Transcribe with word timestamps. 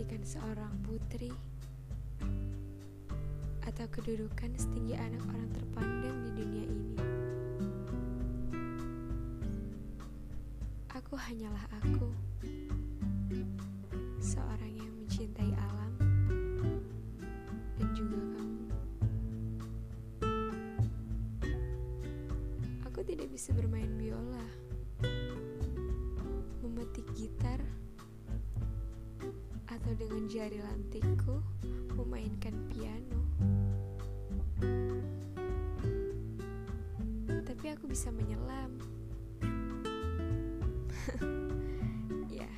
kecantikan 0.00 0.24
seorang 0.24 0.74
putri 0.80 1.28
atau 3.68 3.84
kedudukan 3.92 4.48
setinggi 4.56 4.96
anak 4.96 5.20
orang 5.28 5.48
terpandang 5.52 6.16
di 6.24 6.30
dunia 6.40 6.64
ini. 6.64 6.96
Aku 10.96 11.20
hanyalah 11.20 11.60
aku, 11.84 12.08
seorang 14.24 14.72
yang 14.72 14.88
mencintai 15.04 15.52
alam 15.68 15.92
dan 17.76 17.88
juga 17.92 18.16
kamu. 18.40 18.66
Aku 22.88 23.04
tidak 23.04 23.28
bisa 23.28 23.52
bermain 23.52 23.92
biola, 24.00 24.48
memetik 26.64 27.04
gitar, 27.12 27.60
atau 29.70 29.94
dengan 29.94 30.26
jari 30.26 30.58
lantikku 30.58 31.38
memainkan 31.94 32.54
piano. 32.66 33.22
Tapi 37.46 37.66
aku 37.70 37.86
bisa 37.86 38.10
menyelam. 38.10 38.74
ya, 42.34 42.50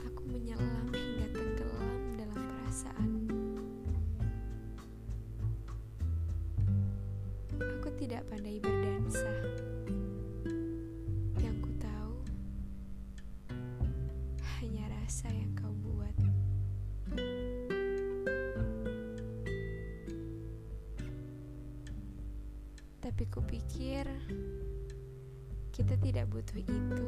aku 0.00 0.22
menyelam 0.32 0.88
hingga 0.96 1.28
tenggelam 1.36 2.00
dalam 2.16 2.40
perasaan. 2.40 3.10
Aku 7.60 7.88
tidak 8.00 8.24
pandai 8.32 8.56
berdansa. 8.64 9.67
Rasa 15.08 15.32
yang 15.32 15.56
kau 15.56 15.72
buat. 15.72 16.12
Tapi 23.00 23.24
kupikir 23.32 24.04
kita 25.72 25.96
tidak 26.04 26.28
butuh 26.28 26.60
itu. 26.60 27.04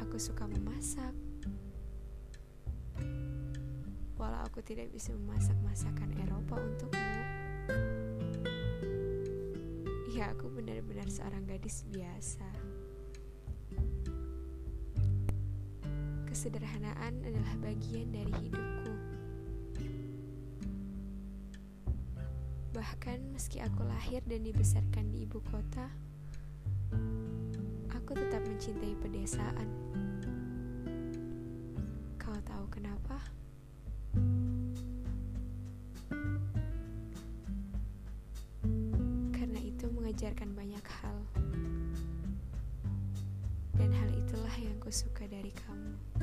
Aku 0.00 0.16
suka 0.16 0.48
memasak. 0.48 1.12
Walau 4.16 4.40
aku 4.40 4.64
tidak 4.64 4.88
bisa 4.88 5.12
memasak 5.12 5.60
masakan 5.60 6.16
Eropa 6.16 6.56
untukmu. 6.56 7.12
Ya, 10.16 10.32
aku 10.32 10.48
benar-benar 10.48 11.12
seorang 11.12 11.44
gadis 11.44 11.84
biasa. 11.92 12.63
Kesederhanaan 16.34 17.22
adalah 17.22 17.54
bagian 17.62 18.10
dari 18.10 18.34
hidupku. 18.42 18.90
Bahkan 22.74 23.30
meski 23.30 23.62
aku 23.62 23.86
lahir 23.86 24.18
dan 24.26 24.42
dibesarkan 24.42 25.14
di 25.14 25.30
ibu 25.30 25.38
kota, 25.46 25.86
aku 27.94 28.18
tetap 28.18 28.42
mencintai 28.50 28.98
pedesaan. 28.98 29.68
Kau 32.18 32.34
tahu 32.42 32.66
kenapa? 32.66 33.14
Karena 39.38 39.60
itu 39.62 39.86
mengajarkan 39.86 40.50
banyak 40.50 40.86
hal. 40.98 41.18
Dan 43.78 43.94
hal 43.94 44.10
itulah 44.18 44.54
yang 44.58 44.74
kusuka 44.82 45.30
dari 45.30 45.54
kamu. 45.54 46.13